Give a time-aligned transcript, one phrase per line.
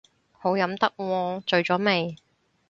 [0.31, 2.15] 好飲得喎，醉咗未